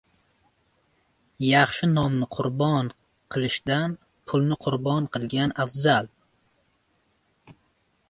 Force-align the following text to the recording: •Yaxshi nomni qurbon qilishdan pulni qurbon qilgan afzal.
•Yaxshi 1.49 1.89
nomni 1.91 2.29
qurbon 2.37 2.89
qilishdan 3.37 3.95
pulni 4.33 4.61
qurbon 4.69 5.11
qilgan 5.19 5.57
afzal. 5.67 6.15